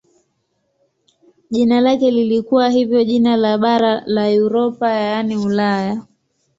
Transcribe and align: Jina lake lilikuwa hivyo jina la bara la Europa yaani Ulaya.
Jina 1.51 1.81
lake 1.81 2.11
lilikuwa 2.11 2.69
hivyo 2.69 3.03
jina 3.03 3.35
la 3.37 3.57
bara 3.57 4.03
la 4.05 4.27
Europa 4.29 4.91
yaani 4.91 5.37
Ulaya. 5.37 6.03